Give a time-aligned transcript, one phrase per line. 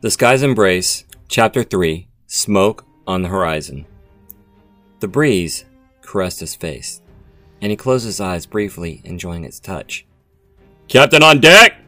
[0.00, 3.84] The Sky's Embrace, Chapter 3 Smoke on the Horizon.
[5.00, 5.64] The breeze
[6.02, 7.02] caressed his face,
[7.60, 10.06] and he closed his eyes briefly, enjoying its touch.
[10.86, 11.80] Captain on deck!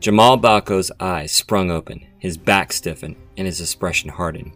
[0.00, 4.52] Jamal Baako's eyes sprung open, his back stiffened, and his expression hardened.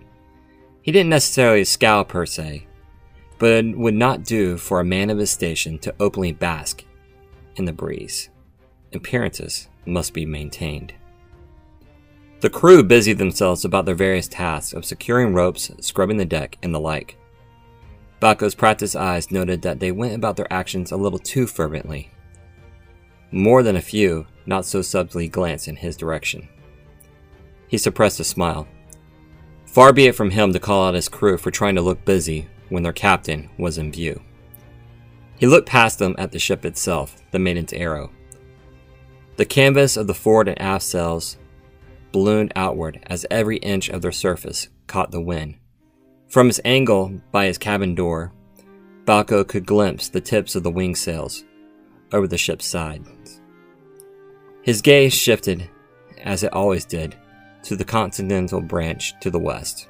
[0.80, 2.66] He didn't necessarily scowl per se,
[3.38, 6.82] but it would not do for a man of his station to openly bask
[7.56, 8.30] in the breeze.
[8.94, 10.94] Appearances must be maintained.
[12.42, 16.74] The crew busied themselves about their various tasks of securing ropes, scrubbing the deck, and
[16.74, 17.16] the like.
[18.20, 22.10] Baako's practiced eyes noted that they went about their actions a little too fervently.
[23.30, 26.48] More than a few, not so subtly, glanced in his direction.
[27.68, 28.66] He suppressed a smile.
[29.64, 32.48] Far be it from him to call out his crew for trying to look busy
[32.70, 34.20] when their captain was in view.
[35.38, 38.10] He looked past them at the ship itself, the Maiden's Arrow.
[39.36, 41.36] The canvas of the forward and aft sails
[42.12, 45.56] ballooned outward as every inch of their surface caught the wind.
[46.28, 48.32] From his angle by his cabin door,
[49.04, 51.44] Baako could glimpse the tips of the wing sails
[52.12, 53.40] over the ship's sides.
[54.62, 55.68] His gaze shifted,
[56.22, 57.16] as it always did,
[57.64, 59.88] to the continental branch to the west.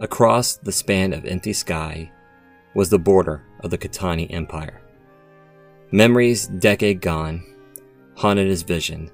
[0.00, 2.10] Across the span of empty sky
[2.74, 4.80] was the border of the Kitani Empire.
[5.90, 7.44] Memories decade gone
[8.16, 9.10] haunted his vision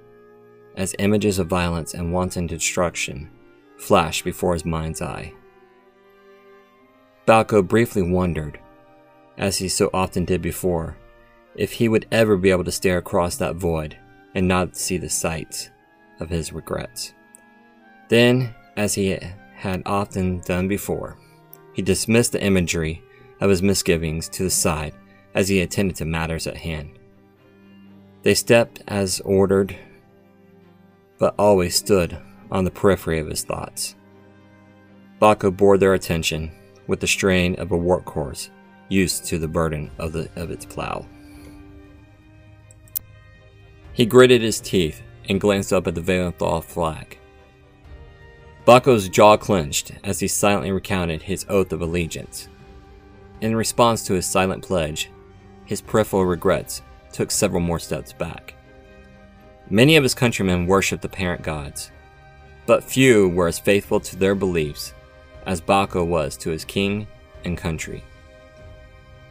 [0.76, 3.30] as images of violence and wanton destruction
[3.78, 5.32] flashed before his mind's eye.
[7.26, 8.58] Baako briefly wondered,
[9.38, 10.96] as he so often did before,
[11.56, 13.96] if he would ever be able to stare across that void
[14.34, 15.70] and not see the sights
[16.20, 17.14] of his regrets.
[18.08, 19.18] Then, as he
[19.54, 21.16] had often done before,
[21.72, 23.02] he dismissed the imagery
[23.40, 24.94] of his misgivings to the side
[25.34, 26.98] as he attended to matters at hand.
[28.22, 29.76] They stepped as ordered
[31.18, 32.18] but always stood
[32.50, 33.94] on the periphery of his thoughts.
[35.20, 36.50] Baako bore their attention
[36.86, 38.50] with the strain of a workhorse
[38.88, 41.06] used to the burden of, the, of its plow.
[43.92, 47.18] He gritted his teeth and glanced up at the Valenthal flag.
[48.66, 52.48] Baako's jaw clenched as he silently recounted his oath of allegiance.
[53.40, 55.10] In response to his silent pledge,
[55.64, 56.82] his peripheral regrets
[57.12, 58.54] took several more steps back.
[59.70, 61.90] Many of his countrymen worshipped the parent gods,
[62.66, 64.94] but few were as faithful to their beliefs
[65.46, 67.06] as Baako was to his king
[67.44, 68.04] and country.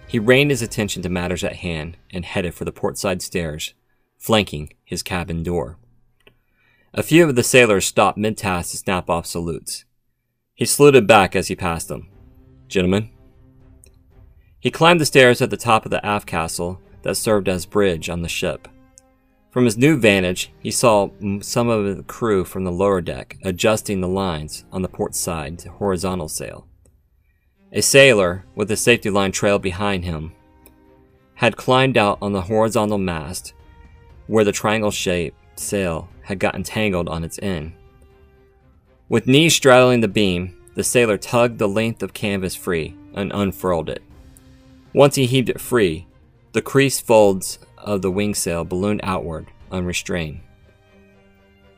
[0.07, 3.73] He reined his attention to matters at hand and headed for the portside stairs,
[4.17, 5.77] flanking his cabin door.
[6.93, 9.85] A few of the sailors stopped mid-task to snap off salutes.
[10.53, 12.09] He saluted back as he passed them.
[12.67, 13.09] Gentlemen.
[14.59, 18.09] He climbed the stairs at the top of the aft castle that served as bridge
[18.09, 18.67] on the ship.
[19.53, 24.01] From his new vantage, he saw some of the crew from the lower deck adjusting
[24.01, 26.65] the lines on the port side to horizontal sail.
[27.71, 30.31] A sailor, with a safety line trailed behind him,
[31.35, 33.53] had climbed out on the horizontal mast
[34.25, 37.73] where the triangle shaped sail had gotten tangled on its end.
[39.07, 43.87] With knees straddling the beam, the sailor tugged the length of canvas free and unfurled
[43.87, 44.01] it.
[44.93, 46.07] Once he heaved it free,
[46.53, 50.41] the creased folds of the wing sail ballooned outward, unrestrained.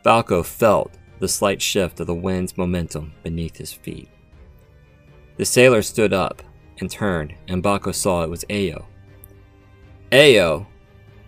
[0.03, 4.09] Baako felt the slight shift of the wind's momentum beneath his feet.
[5.37, 6.43] The sailor stood up
[6.79, 8.85] and turned, and Baako saw it was Ayo.
[10.11, 10.67] Ayo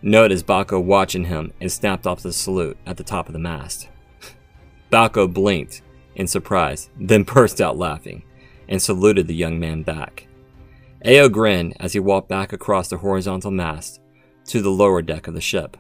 [0.02, 3.40] noted as Baako watching him and snapped off the salute at the top of the
[3.40, 3.90] mast.
[4.92, 5.82] Baako blinked
[6.16, 8.24] in surprise, then burst out laughing
[8.70, 10.28] and saluted the young man back.
[11.06, 14.02] Ayo grinned as he walked back across the horizontal mast
[14.48, 15.78] to the lower deck of the ship.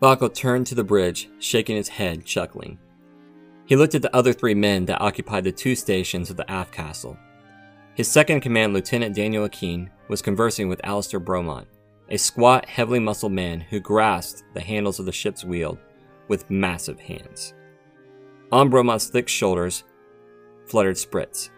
[0.00, 2.78] Baako turned to the bridge, shaking his head, chuckling.
[3.66, 6.72] He looked at the other three men that occupied the two stations of the aft
[6.72, 7.16] castle.
[7.94, 11.66] His second command, Lieutenant Daniel Akeen, was conversing with Alistair Bromont,
[12.08, 15.78] a squat, heavily muscled man who grasped the handles of the ship's wheel
[16.28, 17.54] with massive hands.
[18.50, 19.84] On Bromont's thick shoulders
[20.66, 21.50] fluttered Spritz,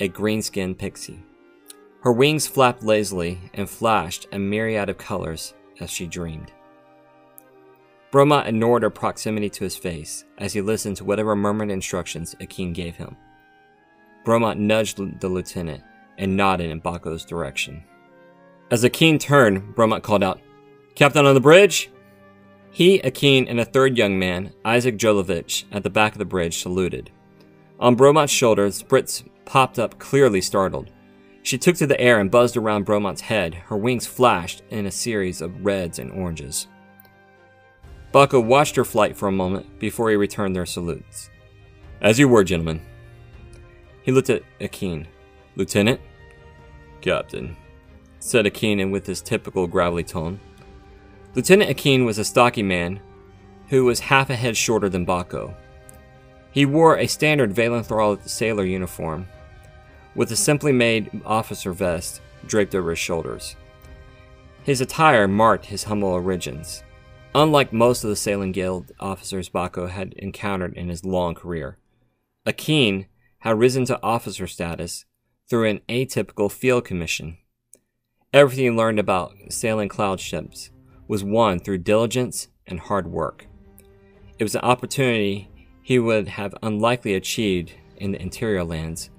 [0.00, 1.24] a green skinned pixie.
[2.06, 6.52] Her wings flapped lazily and flashed a myriad of colors as she dreamed.
[8.12, 12.72] Bromont ignored her proximity to his face as he listened to whatever murmured instructions Akeen
[12.72, 13.16] gave him.
[14.24, 15.82] Bromont nudged the lieutenant
[16.16, 17.82] and nodded in Baako's direction.
[18.70, 20.40] As Akeen turned, Bromont called out,
[20.94, 21.90] Captain on the bridge?
[22.70, 26.62] He, Akeen, and a third young man, Isaac Jolovich, at the back of the bridge
[26.62, 27.10] saluted.
[27.80, 30.92] On Bromont's shoulder, Spritz popped up clearly startled.
[31.46, 33.54] She took to the air and buzzed around Bromont's head.
[33.54, 36.66] Her wings flashed in a series of reds and oranges.
[38.12, 41.30] Baako watched her flight for a moment before he returned their salutes.
[42.00, 42.80] As you were, gentlemen.
[44.02, 45.06] He looked at Akeen.
[45.54, 46.00] Lieutenant?
[47.00, 47.56] Captain,
[48.18, 50.40] said Akeen with his typical gravelly tone.
[51.36, 52.98] Lieutenant Akeen was a stocky man
[53.68, 55.54] who was half a head shorter than Baako.
[56.50, 59.28] He wore a standard Valenthal sailor uniform,
[60.16, 63.54] with a simply made officer vest draped over his shoulders.
[64.64, 66.82] His attire marked his humble origins,
[67.34, 71.78] unlike most of the Sailing Guild officers Baako had encountered in his long career.
[72.46, 73.06] Akeen
[73.40, 75.04] had risen to officer status
[75.48, 77.36] through an atypical field commission.
[78.32, 80.70] Everything he learned about sailing cloud ships
[81.06, 83.46] was won through diligence and hard work.
[84.38, 85.48] It was an opportunity
[85.82, 89.10] he would have unlikely achieved in the interior lands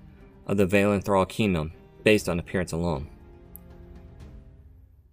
[0.48, 1.74] of the Valenthal kingdom
[2.04, 3.08] based on appearance alone.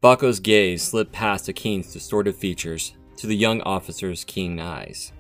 [0.03, 5.13] Baako's gaze slid past Akeen's distorted features to the young officer's keen eyes.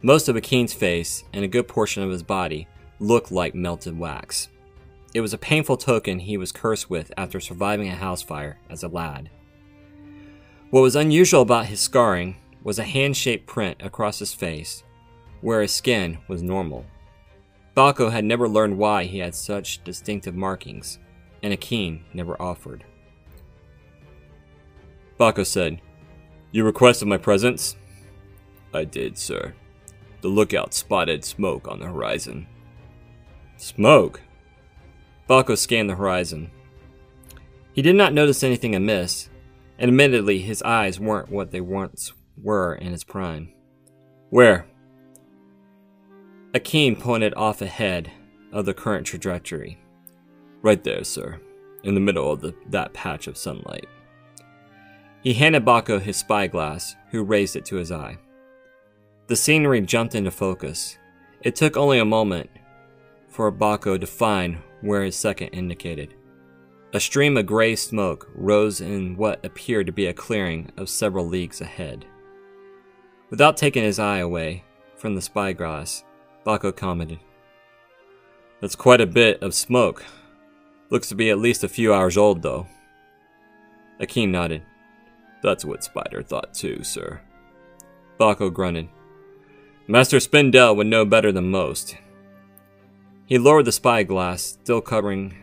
[0.00, 2.66] Most of Akeen's face and a good portion of his body
[2.98, 4.48] looked like melted wax.
[5.14, 8.82] It was a painful token he was cursed with after surviving a house fire as
[8.82, 9.28] a lad.
[10.70, 14.84] What was unusual about his scarring was a hand shaped print across his face,
[15.40, 16.86] where his skin was normal.
[17.76, 20.98] Baako had never learned why he had such distinctive markings,
[21.42, 22.84] and Akeen never offered.
[25.18, 25.80] Baako said,
[26.50, 27.76] You requested my presence?
[28.74, 29.54] I did, sir.
[30.20, 32.46] The lookout spotted smoke on the horizon.
[33.56, 34.20] Smoke?
[35.28, 36.50] Baako scanned the horizon.
[37.72, 39.30] He did not notice anything amiss,
[39.78, 43.52] and admittedly his eyes weren't what they once were in his prime.
[44.28, 44.66] Where?
[46.54, 48.12] Akeen pointed off ahead
[48.52, 49.78] of the current trajectory.
[50.60, 51.40] Right there, sir,
[51.82, 53.86] in the middle of the, that patch of sunlight.
[55.22, 58.18] He handed Baako his spyglass, who raised it to his eye.
[59.28, 60.98] The scenery jumped into focus.
[61.40, 62.50] It took only a moment
[63.28, 66.14] for Baako to find where his second indicated.
[66.92, 71.26] A stream of gray smoke rose in what appeared to be a clearing of several
[71.26, 72.04] leagues ahead.
[73.30, 74.64] Without taking his eye away
[74.96, 76.04] from the spyglass,
[76.44, 77.20] Baako commented.
[78.60, 80.04] That's quite a bit of smoke.
[80.90, 82.66] Looks to be at least a few hours old, though.
[84.00, 84.62] Akeen nodded.
[85.42, 87.20] That's what Spider thought too, sir.
[88.18, 88.88] Baako grunted.
[89.88, 91.96] Master Spindel would know better than most.
[93.26, 95.34] He lowered the spyglass, still covering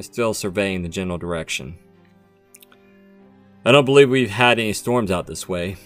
[0.00, 1.78] still surveying the general direction.
[3.64, 5.76] I don't believe we've had any storms out this way,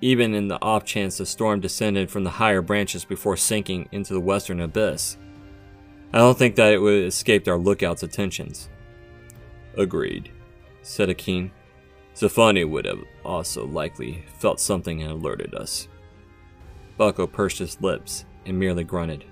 [0.00, 4.12] even in the off chance the storm descended from the higher branches before sinking into
[4.12, 5.16] the western abyss.
[6.12, 8.68] I don't think that it would have escaped our lookout's attentions.
[9.76, 10.30] Agreed,
[10.82, 11.50] said Akeen.
[12.14, 15.88] Zafani would have also likely felt something and alerted us.
[16.98, 19.24] Baako pursed his lips and merely grunted.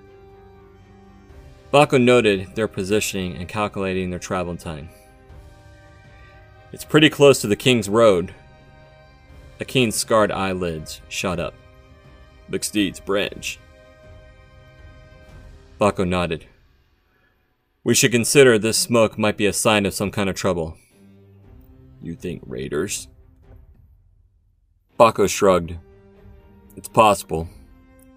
[1.73, 4.89] Baako noted their positioning and calculating their travel time.
[6.71, 8.33] It's pretty close to the King's Road.
[9.59, 11.53] Akeen's scarred eyelids shot up.
[12.49, 13.59] McSteed's branch.
[15.79, 16.45] Baako nodded.
[17.83, 20.77] We should consider this smoke might be a sign of some kind of trouble.
[22.01, 23.07] You think raiders?
[24.99, 25.75] Baako shrugged.
[26.75, 27.47] It's possible.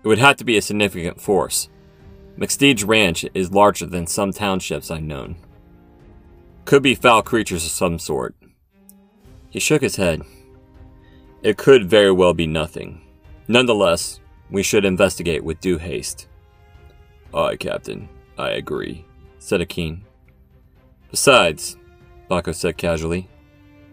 [0.03, 1.69] It would have to be a significant force.
[2.39, 5.37] McSteed's ranch is larger than some townships I've known.
[6.65, 8.37] Could be foul creatures of some sort.
[9.51, 10.23] He shook his head.
[11.43, 13.03] It could very well be nothing.
[13.47, 16.27] Nonetheless, we should investigate with due haste.
[17.33, 18.09] Aye, Captain.
[18.37, 19.05] I agree,
[19.39, 20.01] said Akeen.
[21.11, 21.77] Besides,
[22.31, 23.29] Baako said casually,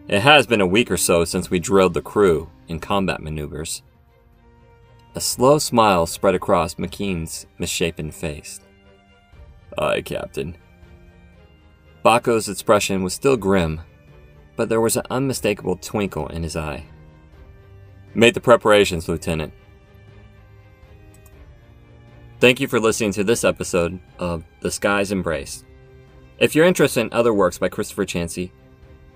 [0.07, 3.81] it has been a week or so since we drilled the crew in combat maneuvers.
[5.15, 8.59] A slow smile spread across Akeen's misshapen face.
[9.77, 10.57] Aye, Captain.
[12.03, 13.81] Baako's expression was still grim,
[14.55, 16.85] but there was an unmistakable twinkle in his eye.
[18.15, 19.53] Made the preparations, Lieutenant.
[22.39, 25.63] Thank you for listening to this episode of The Sky's Embrace.
[26.37, 28.51] If you're interested in other works by Christopher Chancy,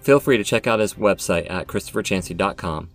[0.02, 2.90] feel free to check out his website at christopherchancy.com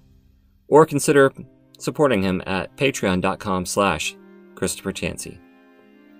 [0.69, 1.33] or consider
[1.79, 4.17] supporting him at patreon.com slash
[4.55, 5.39] Christopher Chancy.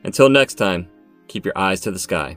[0.05, 0.89] Until next time,
[1.29, 2.37] keep your eyes to the sky.